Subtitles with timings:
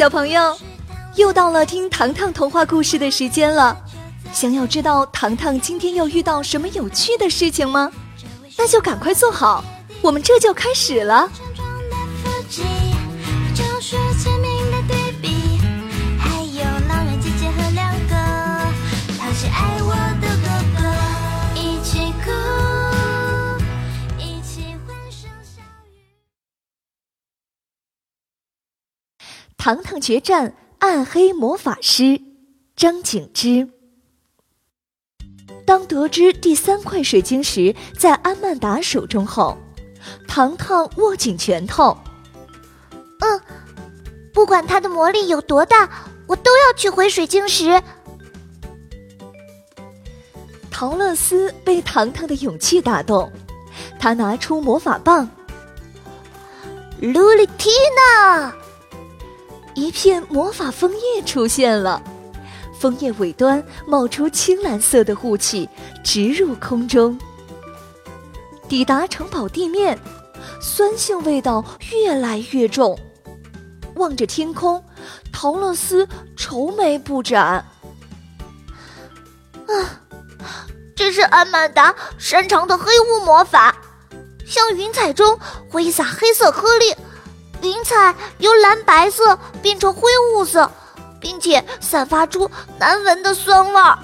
[0.00, 0.56] 小朋友，
[1.16, 3.76] 又到了听糖糖童话故事的时间了。
[4.32, 7.92] 想要知道糖糖今天又遇到什么有趣的事情吗？
[8.56, 9.62] 那就赶快坐好，
[10.00, 11.30] 我们这就开始了。
[29.60, 32.18] 糖糖决战暗黑魔法师
[32.74, 33.68] 张景之。
[35.66, 39.58] 当得知第三块水晶石在安曼达手中后，
[40.26, 41.94] 糖糖握紧拳头。
[43.18, 43.40] 嗯，
[44.32, 45.90] 不管它的魔力有多大，
[46.26, 47.82] 我都要取回水晶石。
[50.70, 53.30] 陶乐斯被糖糖的勇气打动，
[53.98, 55.28] 他拿出魔法棒，
[57.02, 58.54] 卢丽缇娜。
[59.80, 62.02] 一片魔法枫叶出现了，
[62.78, 65.66] 枫叶尾端冒出青蓝色的雾气，
[66.04, 67.18] 直入空中。
[68.68, 69.98] 抵达城堡地面，
[70.60, 72.98] 酸性味道越来越重。
[73.94, 74.84] 望着天空，
[75.32, 77.42] 陶乐斯愁眉不展。
[77.42, 77.64] 啊，
[80.94, 83.74] 这是安曼达擅长的黑雾魔法，
[84.44, 85.38] 向云彩中
[85.70, 86.94] 挥洒黑色颗粒。
[87.62, 90.02] 云彩由蓝白色变成灰
[90.34, 90.70] 雾色，
[91.20, 93.98] 并且散发出难闻的酸味儿。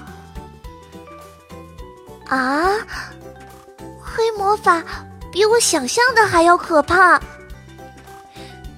[2.28, 2.76] 啊，
[4.00, 4.82] 黑魔法
[5.32, 7.20] 比我想象的还要可怕。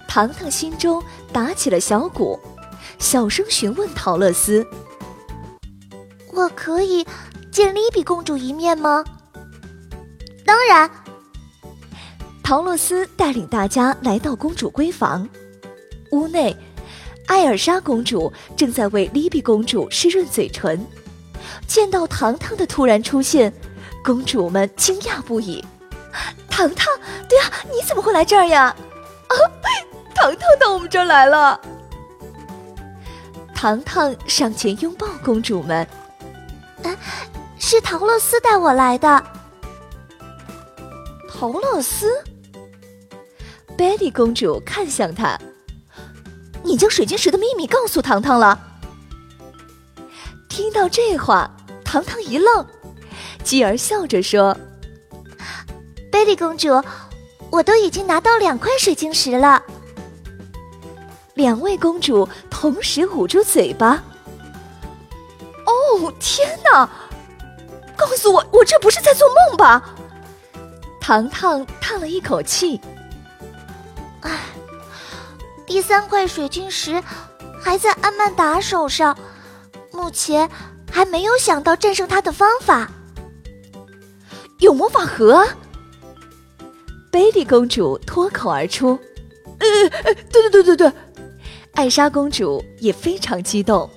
[0.07, 2.39] 糖糖心中打起了小鼓，
[2.99, 4.67] 小声询问陶乐斯
[6.33, 7.07] ：“我可以
[7.51, 9.05] 见莉比公主一面吗
[10.47, 10.91] ？”“当然。”
[12.49, 15.29] 陶洛斯带领大家来到公主闺房，
[16.13, 16.57] 屋内，
[17.27, 20.83] 艾尔莎公主正在为莉比公主湿润嘴唇。
[21.67, 23.53] 见到糖糖的突然出现，
[24.03, 25.63] 公主们惊讶不已。
[26.49, 26.87] 糖糖，
[27.29, 28.75] 对啊，你怎么会来这儿呀？
[29.27, 29.37] 啊，
[30.15, 31.61] 糖糖到我们这儿来了。
[33.55, 35.87] 糖糖上前拥抱公主们。
[36.83, 36.97] 啊，
[37.59, 39.23] 是陶洛斯带我来的。
[41.29, 42.11] 陶乐斯。
[43.79, 45.39] 贝莉公主看向他，
[46.65, 48.59] 你将水晶石的秘密告诉糖糖了。
[50.49, 51.49] 听到这话，
[51.85, 52.67] 糖糖一愣，
[53.45, 54.59] 继而笑着说
[56.11, 56.83] ：“贝莉公主，
[57.53, 59.63] 我都已经拿到两块水晶石了。”
[61.35, 64.03] 两位公主同时捂住嘴巴。
[65.67, 66.91] 哦，天哪！
[67.97, 69.95] 告诉我，我这不是在做梦吧？
[71.01, 72.81] 糖糖叹了一口气。
[74.21, 74.39] 唉，
[75.67, 77.03] 第三块水晶石
[77.61, 79.17] 还在安曼达手上，
[79.93, 80.49] 目前
[80.91, 82.91] 还没有想到战胜他的方法。
[84.59, 85.47] 有魔法盒，
[87.11, 88.99] 贝蒂公主脱口而出
[89.61, 90.93] ：“呃，对对对对对！”
[91.75, 93.89] 艾莎公主也非常激动。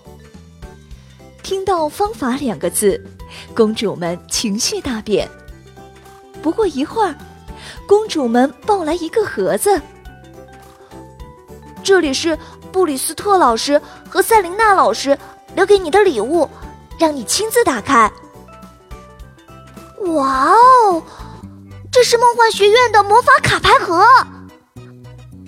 [1.41, 3.03] 听到“方法”两个字，
[3.55, 5.27] 公主们情绪大变。
[6.43, 7.15] 不过一会儿，
[7.87, 9.81] 公主们抱来一个盒子。
[11.83, 12.37] 这里是
[12.71, 15.17] 布里斯特老师和塞琳娜老师
[15.55, 16.49] 留给你的礼物，
[16.99, 18.11] 让你亲自打开。
[20.15, 21.03] 哇哦，
[21.91, 24.05] 这是梦幻学院的魔法卡牌盒。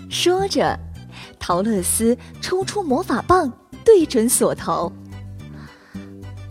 [0.09, 0.77] 说着，
[1.39, 3.51] 陶乐斯抽出魔法棒，
[3.83, 4.91] 对准锁头。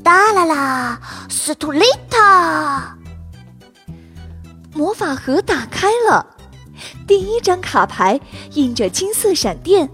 [0.03, 2.97] 哒啦啦，斯图丽塔！
[4.75, 6.32] 魔法盒打开了。
[7.07, 8.19] 第一张卡牌
[8.53, 9.89] 印着金色闪电，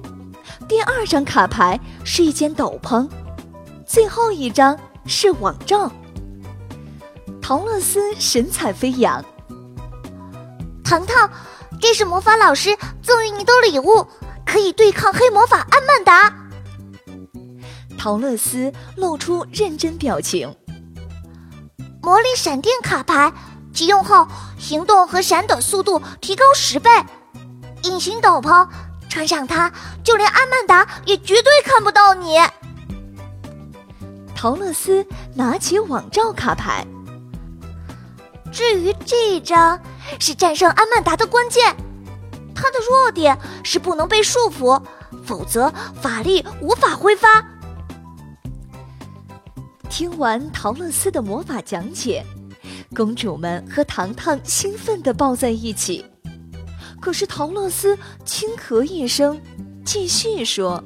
[0.69, 3.09] 第二张卡牌是一间斗篷，
[3.87, 5.90] 最后一张是网罩。
[7.40, 9.25] 陶乐斯神采飞扬。
[10.85, 11.31] 糖糖，
[11.81, 14.06] 这是魔法老师赠予你的礼物，
[14.44, 16.34] 可以对抗黑魔法安曼达。
[17.96, 20.55] 陶乐斯露出认真表情。
[22.02, 23.32] 魔力闪电卡牌。
[23.75, 24.26] 启用后，
[24.58, 26.90] 行动和闪躲速度提高十倍。
[27.84, 28.69] 隐形斗篷，
[29.08, 29.72] 穿上它，
[30.05, 32.37] 就连阿曼达也绝对看不到你。
[34.34, 36.87] 陶乐斯拿起网罩卡牌。
[38.52, 39.81] 至于这张，
[40.19, 41.75] 是战胜阿曼达的关键。
[42.55, 44.82] 它的弱点是不能被束缚，
[45.25, 47.44] 否则法力无法挥发。
[49.88, 52.25] 听完陶乐斯的魔法讲解。
[52.98, 56.04] 公主们和糖糖兴奋地抱在一起，
[57.00, 59.40] 可是陶乐斯轻咳一声，
[59.84, 60.82] 继续说：“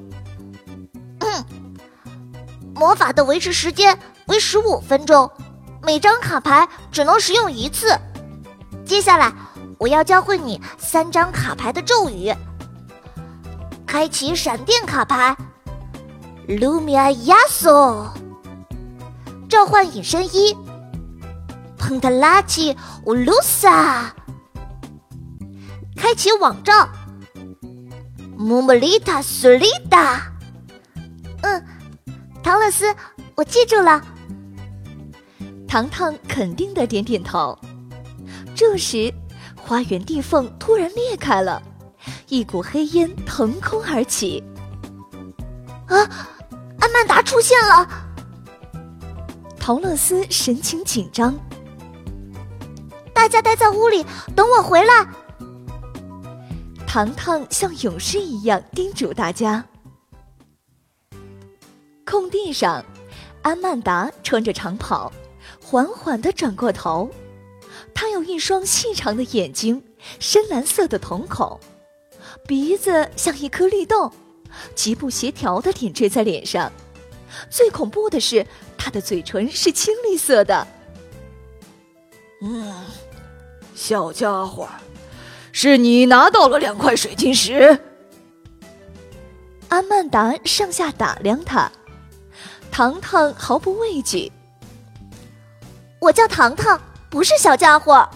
[2.77, 5.31] 魔法的维持时间为十五分钟，
[5.83, 7.99] 每张卡牌只能使用一次。
[8.85, 9.33] 接下来，
[9.79, 12.31] 我要教会你三张卡牌的咒语。
[13.87, 15.35] 开启闪电卡牌
[16.47, 18.09] ，Lumia Yaso。
[19.49, 20.55] 召唤隐身衣
[21.83, 24.13] ，Pentalachi Ulusa。
[25.97, 26.89] 开启网罩
[28.39, 30.21] ，Mumolita Solida。
[31.43, 31.65] 嗯，
[32.43, 32.95] 唐乐斯，
[33.35, 34.01] 我记住了。
[35.67, 37.59] 糖糖肯定的点点头。
[38.55, 39.13] 这时，
[39.57, 41.61] 花园地缝突然裂开了，
[42.29, 44.43] 一股黑烟腾空而起。
[45.87, 45.97] 啊，
[46.79, 47.89] 安曼达出现了！
[49.59, 51.35] 陶乐斯神情紧张。
[53.15, 54.05] 大家待在屋里，
[54.35, 55.09] 等我回来。
[56.87, 59.65] 糖糖像勇士一样叮嘱大家。
[62.05, 62.85] 空地上，
[63.43, 65.11] 安曼达穿着长袍，
[65.63, 67.11] 缓缓地转过头。
[67.95, 69.83] 他有一双细长的眼睛，
[70.19, 71.59] 深蓝色的瞳孔，
[72.47, 74.13] 鼻子像一颗绿豆，
[74.75, 76.71] 极不协调的点缀在脸上。
[77.49, 80.67] 最恐怖的是，他的嘴唇是青绿色的。
[82.43, 82.75] 嗯，
[83.85, 84.69] 小家伙，
[85.51, 87.77] 是你拿到了两块水晶石。
[89.69, 91.69] 安曼达上下打量他，
[92.71, 94.31] 糖糖毫不畏惧。
[95.99, 96.81] 我叫糖糖。
[97.11, 98.09] 不是小家伙，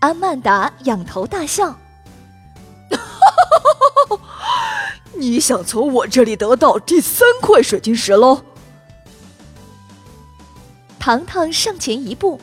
[0.00, 1.72] 安曼达仰头大笑。
[5.14, 8.42] 你想从我这里得到第三块水晶石喽？
[10.98, 12.40] 糖糖上前一步。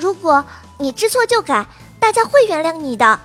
[0.00, 0.42] 如果
[0.78, 1.66] 你知错就改，
[2.00, 3.20] 大家会原谅你的。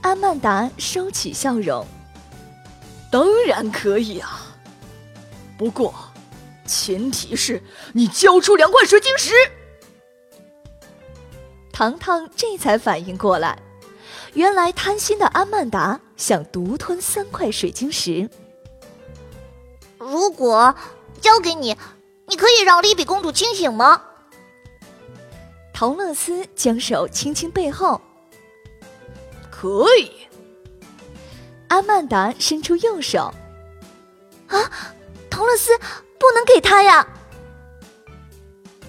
[0.00, 1.86] 安曼达收起笑容。
[3.10, 4.56] 当然可以啊，
[5.58, 5.94] 不过。
[6.64, 7.60] 前提是
[7.92, 9.32] 你交出两块水晶石。
[11.72, 13.58] 糖糖这才反应过来，
[14.32, 18.30] 原来贪心的安曼达想独吞三块水晶石。
[19.98, 20.74] 如果
[21.20, 21.76] 交给你，
[22.26, 24.00] 你可以让莉比公主清醒吗？
[25.82, 28.00] 陶乐斯将手轻轻背后。
[29.50, 30.12] 可以。
[31.66, 33.34] 阿曼达伸出右手。
[34.46, 34.70] 啊，
[35.28, 35.72] 陶乐斯。
[36.20, 37.04] 不能给他呀！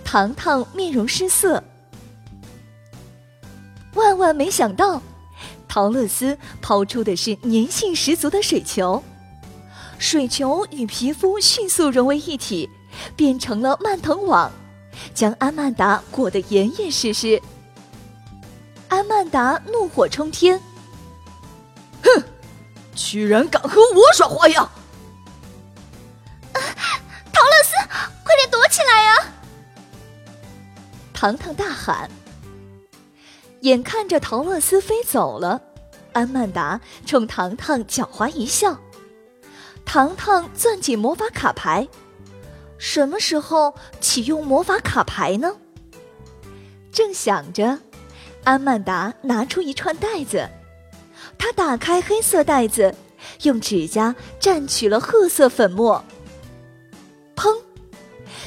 [0.06, 1.64] 糖糖面容失色。
[3.96, 5.02] 万万没想到，
[5.68, 9.04] 陶乐斯抛出的是粘性十足的水球，
[9.98, 12.70] 水球与皮肤迅速融为一体，
[13.16, 14.52] 变成了蔓藤网，
[15.14, 17.42] 将安曼达裹得严严实实。
[18.88, 20.60] 安曼达怒火冲天
[22.04, 22.24] ：“哼，
[22.96, 24.64] 居然敢和我耍花样！”
[26.54, 26.60] 啊，
[27.32, 27.72] 陶乐斯，
[28.24, 29.16] 快点躲起来呀！
[31.14, 32.10] 糖糖大喊。
[33.62, 35.62] 眼看着陶乐斯飞走了，
[36.12, 38.78] 安曼达冲糖糖狡猾一笑。
[39.86, 41.88] 糖糖攥紧魔法卡牌，
[42.86, 45.56] 什么时候启用魔法卡牌呢？
[46.92, 47.80] 正想着，
[48.44, 50.50] 安曼达拿出一串袋子，
[51.38, 52.94] 他打开黑色袋子，
[53.44, 56.04] 用指甲蘸取了褐色粉末。
[57.38, 57.58] 砰！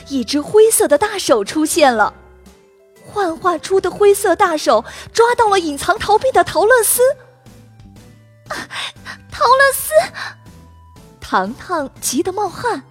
[0.09, 2.13] 一只灰色的大手出现了，
[3.07, 4.85] 幻化出的灰色大手
[5.15, 7.01] 抓到了隐藏逃避的陶乐斯。
[8.51, 9.93] 陶乐斯，
[11.23, 12.85] 糖糖急得冒汗。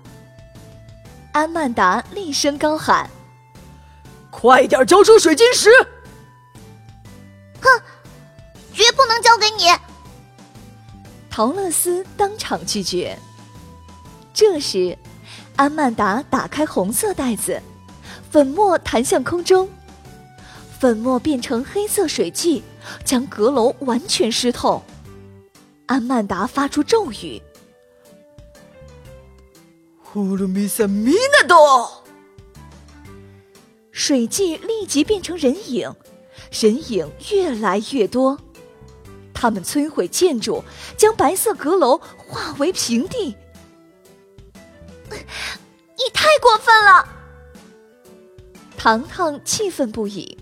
[1.35, 3.09] 安曼达厉声高喊
[4.31, 5.69] ：“快点交出水晶石！”
[7.59, 7.81] 哼，
[8.73, 9.65] 绝不能交给你！
[11.29, 13.19] 陶乐斯当场拒绝。
[14.33, 14.97] 这时。
[15.57, 17.61] 安曼达打开红色袋子，
[18.31, 19.69] 粉末弹向空中，
[20.79, 22.63] 粉末变成黑色水汽，
[23.03, 24.81] 将阁楼完全湿透。
[25.85, 27.41] 安曼达发出咒语
[30.15, 32.03] ：“呼噜米萨米纳多！”
[33.91, 35.93] 水迹立即变成人影，
[36.51, 38.39] 人影越来越多，
[39.33, 40.63] 他们摧毁建筑，
[40.95, 43.35] 将白色阁楼化为平地。
[45.09, 47.07] 你太过分了！
[48.77, 50.37] 糖糖气愤不已。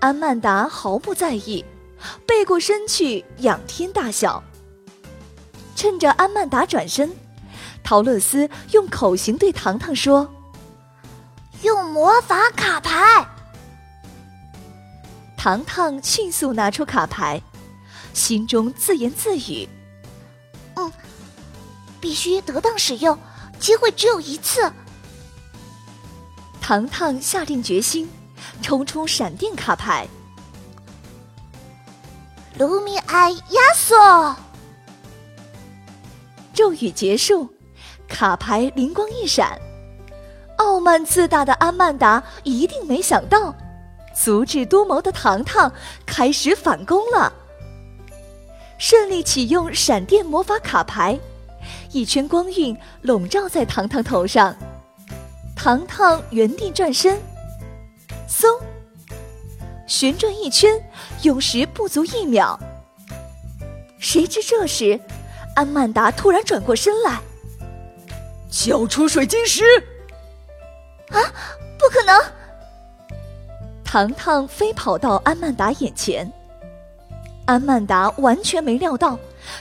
[0.00, 1.62] 安曼达毫不在意，
[2.24, 4.42] 背过身去仰天大笑。
[5.76, 7.10] 趁着安曼达转身，
[7.84, 10.28] 陶乐斯用口型对糖糖说
[11.62, 13.28] ：“用魔法卡牌。”
[15.36, 17.40] 糖糖迅速拿出卡牌，
[18.14, 19.68] 心中自言自语
[20.74, 20.90] ：“嗯，
[22.00, 23.18] 必须得当使用，
[23.60, 24.72] 机会只有一次。
[26.62, 28.10] 糖糖下定决心，
[28.62, 30.08] 抽出闪电卡牌。
[32.58, 34.34] 卢米埃亚索，
[36.54, 37.53] 咒语结束，
[38.14, 39.60] 卡牌灵光一闪。
[40.58, 43.52] 傲慢自大的安曼达一定没想到，
[44.14, 45.72] 足智多谋的糖糖
[46.06, 47.32] 开始反攻了。
[48.78, 51.18] 顺利启用闪电魔法卡牌，
[51.90, 54.54] 一圈光晕笼罩在糖糖头上，
[55.56, 57.18] 糖糖原地转身，
[58.28, 58.46] 嗖，
[59.88, 60.70] 旋转一圈，
[61.22, 62.56] 用时不足一秒。
[63.98, 65.00] 谁知这时，
[65.56, 67.20] 安曼达突然转过身来，
[68.54, 69.64] 交出水晶石！
[71.08, 71.18] 啊，
[71.76, 72.22] 不可能！
[73.84, 76.32] 糖糖飞跑到安曼达眼前。
[77.46, 79.18] 安曼达完全没料到，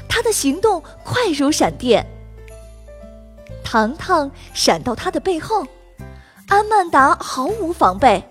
[0.07, 2.05] 他的行动快如闪电。
[3.63, 5.65] 糖糖闪到他的背后，
[6.47, 8.23] 安曼达毫无防备。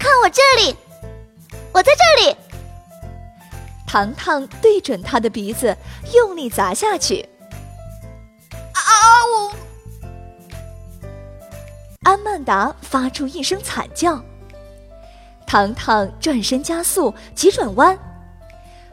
[0.00, 0.74] 看我这里，
[1.72, 2.36] 我在这里！
[3.86, 5.76] 糖糖对准他的鼻子
[6.14, 7.28] 用力砸下去。
[12.26, 14.20] 曼达发出一声惨叫。
[15.46, 17.96] 糖糖转身加速，急转弯，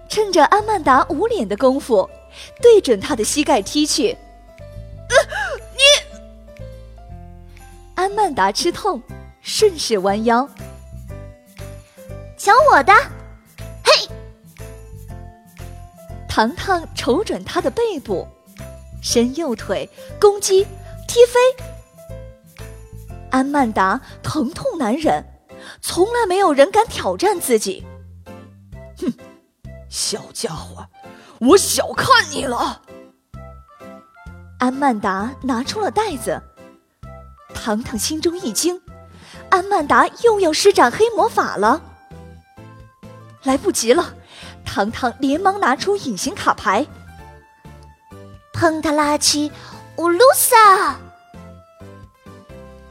[0.07, 2.07] 趁着安曼达捂脸的功夫，
[2.61, 4.15] 对准他的膝盖踢去。
[5.73, 5.81] 你，
[7.95, 9.01] 安曼达吃痛，
[9.41, 10.47] 顺势弯腰，
[12.37, 12.93] 瞧我的！
[13.83, 14.07] 嘿，
[16.29, 18.27] 糖糖瞅准他的背部，
[19.01, 19.89] 伸右腿
[20.21, 20.67] 攻击，
[21.07, 21.72] 踢飞。
[23.33, 25.25] 安曼达疼痛难忍。
[25.81, 27.83] 从来没有人敢挑战自己。
[28.99, 29.11] 哼，
[29.89, 30.85] 小家伙，
[31.39, 32.79] 我小看你了。
[34.59, 36.39] 安曼达拿出了袋子，
[37.55, 38.79] 糖糖心中一惊，
[39.49, 41.81] 安曼达又要施展黑魔法了。
[43.41, 44.13] 来不及了，
[44.63, 46.85] 糖糖连忙拿出隐形卡牌，
[48.53, 49.51] 碰他拉起
[49.95, 50.99] 乌鲁萨。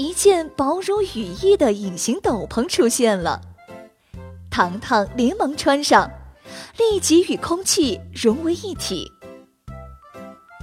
[0.03, 3.41] 一件薄如羽翼的隐形斗篷出现了，
[4.51, 6.11] 糖糖连忙穿上，
[6.77, 9.09] 立即与空气融为一体。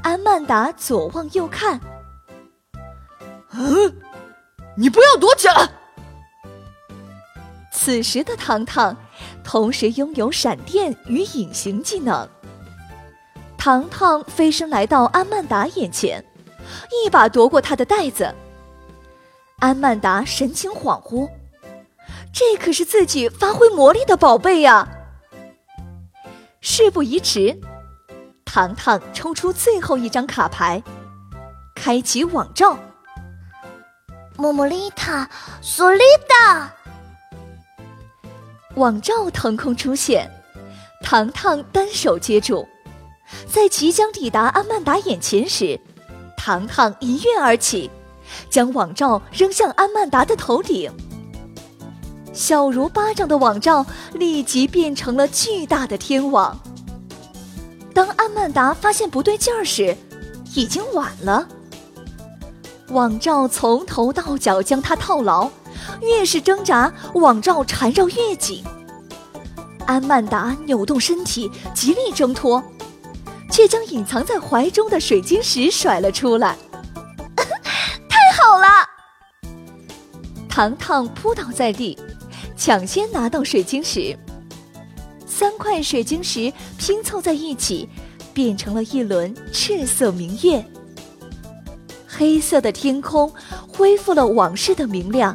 [0.04, 1.80] 安曼达左望右看，
[3.52, 3.96] 嗯，
[4.76, 5.70] 你不要躲起来！
[7.72, 8.94] 此时的糖糖
[9.42, 12.28] 同时拥有闪电与隐形技能。
[13.58, 16.22] 糖糖飞身来到安曼达眼前，
[17.06, 18.36] 一把夺过他的袋子。
[19.60, 21.30] 安曼达神情恍惚，
[22.34, 24.88] 这可是自己发挥魔力的宝贝呀！
[26.62, 27.60] 事不宜迟，
[28.46, 30.82] 糖糖抽出最后一张卡牌，
[31.76, 32.78] 开启网罩。
[34.38, 35.30] 莫莫丽塔，
[35.62, 36.74] 索丽达，
[38.76, 40.32] 网罩腾空出现，
[41.04, 42.66] 糖糖单手接住，
[43.46, 45.78] 在即将抵达安曼达眼前时，
[46.38, 47.92] 糖糖一跃而起。
[48.50, 50.92] 将网罩扔向安曼达的头顶，
[52.34, 56.58] 小如巴掌的网罩立即变成了巨大的天网。
[57.94, 59.96] 当安曼达发现不对劲儿时，
[60.56, 61.48] 已经晚了。
[62.90, 65.50] 网罩从头到脚将他套牢，
[66.02, 68.64] 越是挣扎，网罩缠绕越紧。
[69.86, 72.64] 安曼达扭动身体，极力挣脱，
[73.52, 76.58] 却将隐藏在怀中的水晶石甩了出来。
[80.60, 81.98] 糖糖扑倒在地，
[82.58, 84.14] 抢先拿到水晶石。
[85.26, 87.88] 三块水晶石拼凑在一起，
[88.34, 90.62] 变成了一轮赤色明月。
[92.06, 93.32] 黑色的天空
[93.70, 95.34] 恢复了往日的明亮。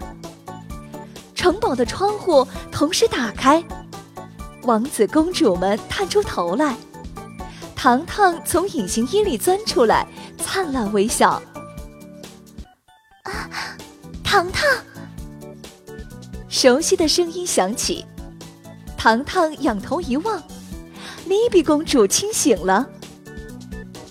[1.35, 3.65] 城堡的窗户同时打开，
[4.65, 6.77] 王子公主们探出头来。
[7.75, 11.41] 糖糖从隐形衣里钻出来，灿烂微笑。
[13.23, 13.49] 啊
[14.23, 14.69] 糖糖，
[16.55, 18.07] 熟悉的声音响起。
[18.97, 20.41] 糖糖仰头一望，
[21.27, 22.87] 莉比公主清醒了。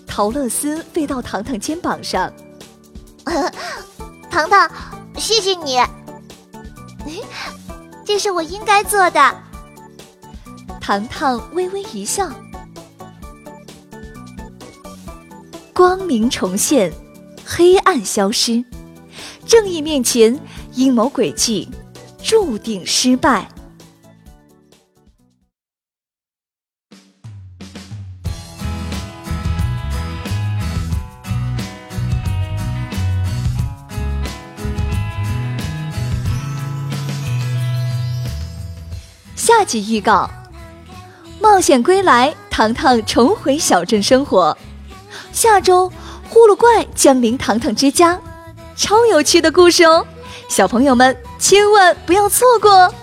[0.05, 2.29] 陶乐斯飞到糖糖肩膀上，
[4.29, 4.69] 糖糖，
[5.15, 5.79] 谢谢你，
[8.03, 9.35] 这是我应该做的。
[10.81, 12.29] 糖糖微微一笑，
[15.73, 16.91] 光明重现，
[17.45, 18.61] 黑暗消失。
[19.45, 20.37] 正义面前，
[20.73, 21.69] 阴谋诡计
[22.23, 23.45] 注定失败。
[39.35, 40.29] 下集预告
[41.41, 44.57] 冒险归来糖糖重回小镇生活。
[45.33, 45.91] 下周
[46.29, 48.17] 呼噜怪将临糖糖之家
[48.77, 50.07] 超有趣的故事哦！
[50.53, 52.93] 小朋友们千万不要错过哦。